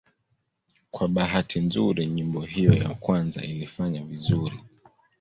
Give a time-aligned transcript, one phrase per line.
[0.93, 4.59] Kwa bahati nzuri nyimbo hiyo ya kwanza ilifanya vizuri.